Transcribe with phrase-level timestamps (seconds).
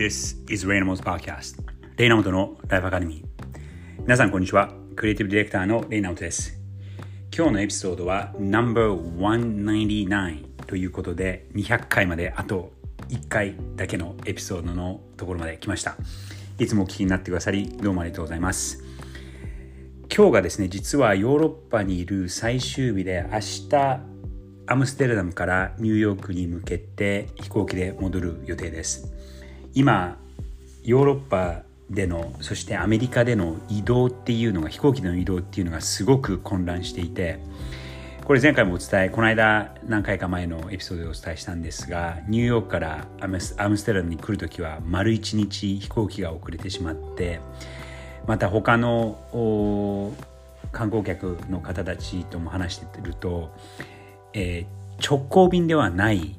[0.00, 1.62] This is Raynamo's Podcast.
[1.98, 3.24] レイナモトのライフアカデミー
[3.98, 4.72] 皆さんこんにちは。
[4.96, 6.58] クリエイティブディレクターのレイナモトです。
[7.36, 12.72] 今日のエピソードは No.199 ということで200回まであと
[13.10, 15.98] 1回だけのエピソードのところまで来ました。
[16.58, 18.82] いつもお聞きになってくださりどうもありがとうございます。
[20.10, 24.00] 今日がですね実はヨーロッパにいる最終日で明日
[24.66, 29.12] アムステルダムからニューヨークに向けて飛行機で戻る予定です。
[29.74, 30.16] 今
[30.84, 37.40] ヨーロッパでのそしてアメリカでの移動っていうのが飛行機での移動っていうのがすごく混乱していて
[38.24, 47.40] これ前回もお伝えこの間何回か前のエピソードでお伝えしたんですがニューヨークからアムステルダムに来る時は丸1日飛行機が遅れてしまって
[48.26, 50.14] また他の
[50.70, 53.50] 観光客の方たちとも話してると
[54.32, 56.36] えー、直行便ではない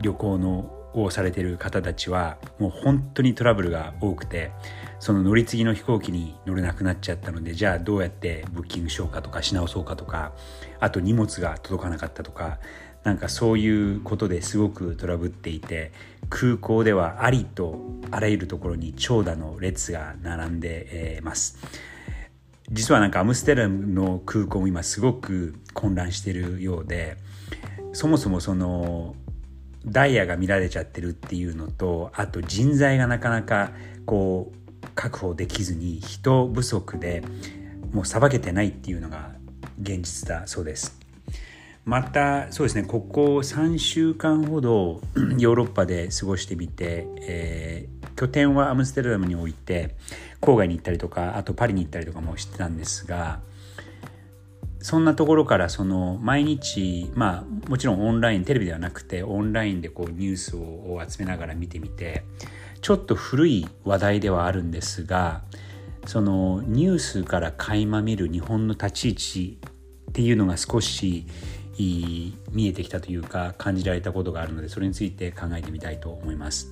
[0.00, 4.52] 旅行のをされてる方たちはもう本当にトラブルが多くて
[5.00, 10.32] その乗り継ぎの飛行機に乗れなくなっちゃったのでじゃあどうやってブッキングしようかとかし直そうかとか
[10.80, 12.58] あと荷物が届かなかったとか
[13.02, 15.92] なんかそういうことですごくトラブっていて
[16.30, 17.78] 空港ではありと
[18.10, 21.58] あらゆるところに長蛇の列が並んでます。
[22.70, 27.18] 実はなんかアムステルダムの空港も今すごく混乱してるようで
[27.92, 29.14] そもそもその
[29.86, 33.72] ダイヤが見られちゃってるっていうのとあと人材がなかなか
[34.06, 37.22] こう確保できずに人不足で
[37.92, 39.32] もうさばけてないっていうのが
[39.80, 40.98] 現実だそうです。
[41.84, 45.02] またそうですねここ3週間ほど
[45.36, 49.94] ヨーロッパで過ごしてみて、えー、拠点はアムステルダムに置いて
[50.40, 53.40] 郊外に行ったりとかあとパリに行ったりとかもしてたんですが
[54.84, 62.22] そんなところからその毎日まあもちろんオンラインテレビではなくてオンラインでこうニュースを集めながら見てみて
[62.82, 65.40] ちょっと古い話題ではあるんですが
[66.04, 69.58] そのニュースから垣間見る日本の立ち位置
[70.10, 71.26] っていうのが少し
[72.52, 76.68] 見えてきたというか感じられたことがあるのでそれについて考えてみたいと思います。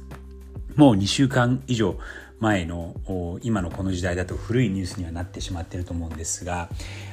[0.77, 1.99] もう2週間以上
[2.43, 6.69] 前の今のこの時代だと古いニュースにはなってしまっていると思うんですが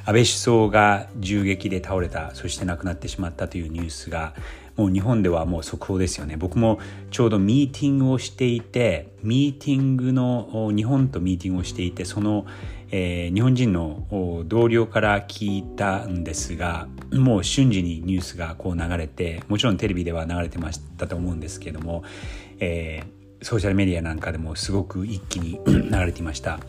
[0.06, 4.34] 安倍首相が銃撃で倒れたそして亡くなってしまったというニュースが
[4.76, 6.38] もう日本ではもう速報ですよね。
[6.38, 6.80] 僕も
[7.12, 12.46] ちょうどミーティングをしていてミーティングの日本とミーティングをしていてその、
[12.90, 22.04] えー、日本人の同僚から聞いたんですがもう瞬時にニュースがこう流れてもちろんテレビでは流れてましたと思うんですけども、
[22.60, 26.60] えーソーシャルメディアなんかでもすごく一気に 流れていました。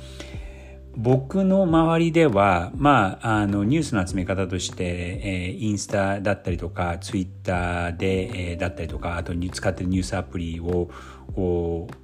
[0.97, 10.91] 僕の周りでは、まあ、あのニュースの集め方として、えー、インスタだったりとかツイッターで、えー、だったりとかあとに使ってるニュースアプリを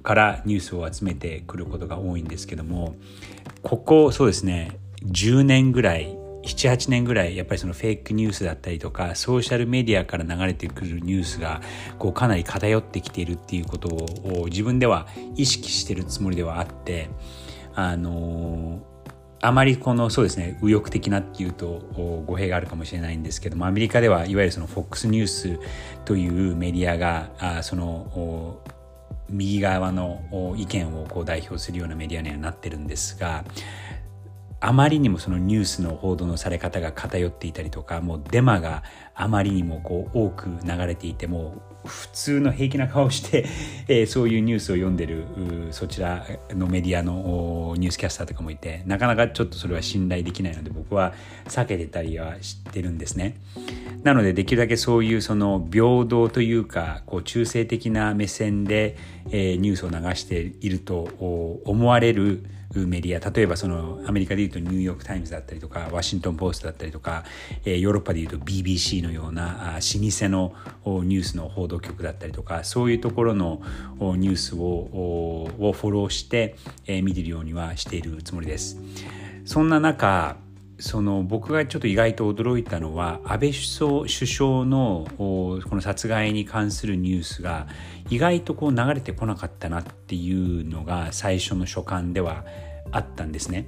[0.03, 2.95] からニュースを集めてくることが多いんですけども
[3.61, 6.16] ここそうですね10年ぐらい
[6.47, 11.61] 78年ぐらいやっぱりそのフェイクニュースだったりとかソーシャルメディアから流れてくるニュースが
[11.99, 17.09] こうかなり偏ってきているっていうことを自分では意識してるつもりではあって
[17.75, 18.81] あの
[19.39, 25.59] あまりこのそうですね右翼的なっていうと語弊があるかもしれないんですけどもアメリカではいわゆるその FOX ニュース
[26.05, 28.61] というメディアがあその
[29.29, 33.43] 右側の意見をこう代表するようなメディアにはなってるんですが
[34.59, 43.45] あまりにもそのニュースの報道のされ方が偏っていたりとかもうデマがあまりにもこう多く流れていても普通の平気な顔して、
[43.87, 45.25] えー、そういうニュースを読んでる
[45.71, 51.13] そちらのメディアのニュースキャスターとかもいてなかなかちょっとそれは信頼できないので僕は
[51.45, 53.37] 避けてたりはしてるんですね。
[54.03, 58.95] なのでできるだけそういうその平等というかこう中性的な目線で、
[59.31, 61.09] えー、ニュースを流していると
[61.65, 62.43] 思われる
[62.73, 67.23] メディア例えばそのアメリカでいうとニューヨーク・タイムズだったりとかワシントン・ポストだったりとか、
[67.65, 70.53] え、ヨーロッパでいうと BBC のような老舗の
[71.03, 73.61] ニュースの報道局だったりとかそういうところの
[74.17, 76.55] ニュースををフォローして、
[76.85, 78.77] え、見てるようにはしているつもりです。
[79.45, 80.35] そんな中
[80.79, 87.67] その僕がちょっと意外と驚いたのは安倍首相首相のこの殺害に関するニュースが
[88.09, 92.45] 意外とこう流れてこなかったなっていうのが最初の所感では
[92.91, 93.67] あったんですね。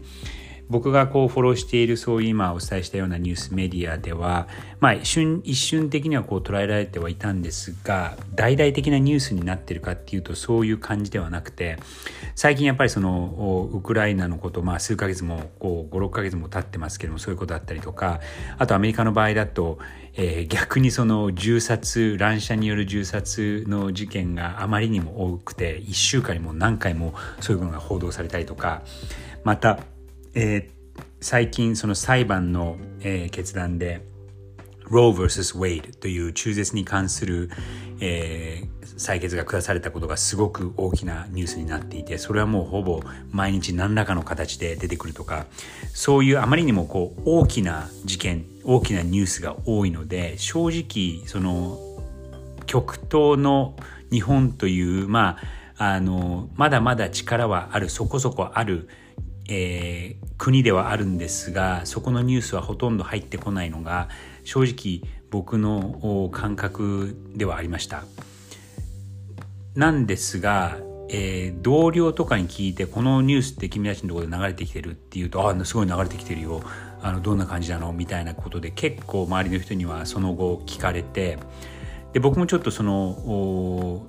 [0.69, 4.47] 僕がこうフォローしているそういう今お伝えしたようなニュースメディアでは、
[4.79, 11.77] まあ、一瞬一瞬的にはこう捉えられてはいたんですが大々的なニュースになってるかっていうとそういう感じではなくて
[12.35, 18.21] 最近やっぱりそのウクライナのこと、まあ、数ヶ月も56ヶ月も経ってますけどもそういうことだったりとか
[18.57, 19.79] あとアメリカの場合だと、
[20.13, 28.83] えー、逆にその銃殺乱射による銃殺の事件があまりにも多くて1週間にも何回もそういうものが報道されたりとか
[29.43, 29.79] また
[30.33, 34.01] えー、最近その裁判の、えー、決断で
[34.89, 35.57] Roe vs.
[35.57, 37.49] Wade という中絶に関する、
[37.99, 45.45] えー、採決が下されたことがすごく大きなニュースになっていてそれはもうほぼ毎日何らかの形で出てくるとか
[45.93, 51.79] そういうあまりにもこう大きな事件大きなニュースが多いので正直その
[52.65, 53.75] 極東の
[54.11, 55.37] 日本というま
[55.77, 58.89] ああのまだまだ力はあるそこそこある
[59.51, 64.07] えー、国ではあるんですがそこのニュースはほとんど入ってこないのが
[64.43, 65.01] 正直
[65.31, 68.03] 僕の感覚ではありました。
[69.75, 70.77] なんですが、
[71.09, 76.61] えー、同僚とかに聞いてこのニュースって君たちのところで流れてきてるっていうとああすごい流れてきてるよ。
[77.01, 77.93] あのどんな感じなの？
[77.93, 81.39] みたいなことで結構周りの人にはその後聞かれて
[82.13, 84.05] で僕もちょっとその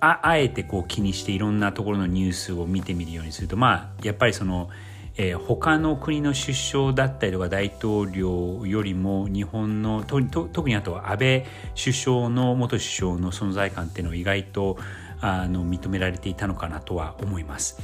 [0.00, 4.70] ああえてこう気にしていろんなところのニュースを見てみるようにするとまあやっぱりその、
[5.16, 11.46] えー、他の国の首相だったりとか大統領よりも日本のと特にあと安倍
[11.78, 14.78] 首相の元首相の存在感っていうのは意外と
[15.20, 17.78] あの認められていたのかなとは思います。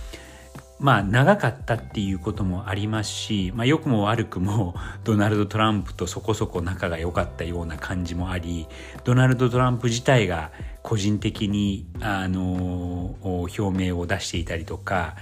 [0.79, 4.75] まあ長かったっていうこともありますし、まあ、良くも悪くも
[5.05, 8.67] ドナルド・トランプとそこそこ仲が良かったような感じもあり
[9.05, 10.51] ドナルド・トランプ自体が
[10.83, 15.17] 個人的にあの表明を出していたりとか、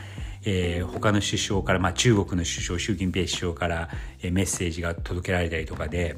[0.44, 3.88] えー、他の首相から、まあ、中国の首相習近平首相から、
[4.22, 6.16] えー、メッセージが届けられたりとかで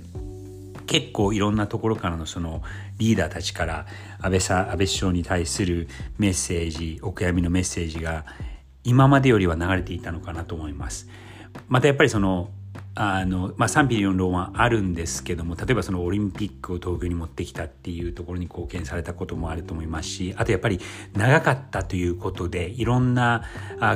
[0.86, 2.62] 結構いろんなところからのその
[2.98, 3.86] リーダーたちから
[4.20, 5.88] 安倍さ安倍首相に対する
[6.18, 8.24] メッセージお悔やみのメッセージが
[8.86, 11.08] 今までよりは流れていたのかなと思います。
[11.68, 12.50] またやっぱりその
[12.98, 20.80] あの、まあ、賛否両論はあるんですけども例えばそのオリンピックを東京に持ってきたっていうところに貢献されたこともあると思いますしあとやっぱり
[21.14, 23.44] 長かったということでいろんな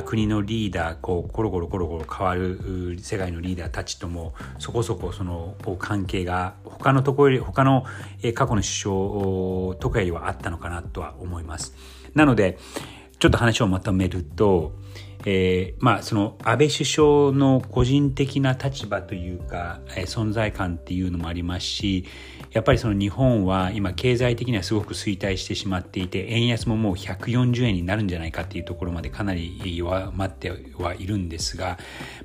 [0.05, 7.85] 国のリーダーこうコロコロコロコロ変わる世界のリーダーたちともそこそこその関係が他のところより他の
[8.35, 11.73] 過去の首相とかよりはあったのかなとは思います。
[12.13, 12.59] なので
[13.21, 14.73] ちょっと話をまとめると
[15.23, 22.05] えー、まあその安倍首相の個人的な立場というか、えー、存在感っていうのもありますし
[22.51, 31.77] やっぱりその日本は今経済的にはすごく衰退してしまっていて円安ももう140円になるんじゃないかっていうところまでかなり弱まってはいるんですが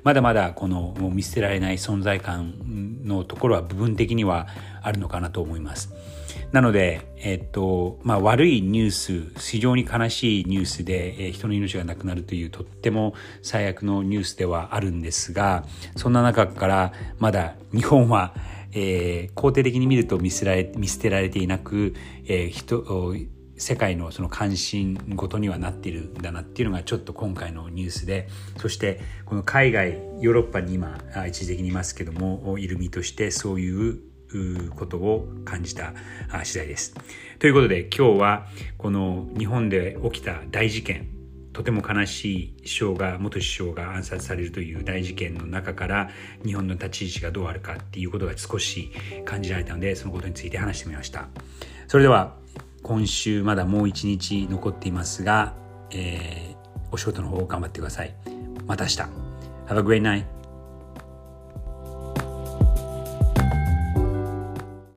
[0.03, 4.47] まだまだこのもう見捨てられない存在感のところは部分的には
[4.81, 5.93] あるのかなと思います。
[6.51, 15.65] なので、えっと、まあ、悪いニュース、非常に悲しいニュースで、えー、人の命がなくなるというとっても最悪のニュースではあるんですが、
[15.95, 18.33] そんな中からまだ日本は、
[18.71, 21.95] えー、肯定的に見ると見捨てられ見捨てられていなく、
[22.25, 22.83] えー、人
[23.57, 28.27] 世界のその関心ごとにはなっているんだなっていうのがちょっと今回のニュースで
[28.57, 33.99] そしてこの海外ヨーロッパに今一時的にいますけどもいる身としてそういう
[34.75, 35.93] ことを感じた
[36.43, 36.95] 次第です。
[37.39, 38.47] ということで今日は
[38.77, 41.09] この日本で起きた大事件
[41.53, 46.09] とても悲しい首相が元首相が暗殺されるという大事件の中から
[46.45, 48.91] 日本の立ち位置がどうあるかっていうことが少し
[49.25, 51.29] 感じられたのでそのことについて話してみました。
[51.87, 52.35] それでは
[52.83, 55.55] 今週まだもう一日残っていますが、
[55.89, 58.13] えー、お仕事の方頑張ってください。
[58.67, 58.97] また明日。
[59.67, 60.36] Have a great night.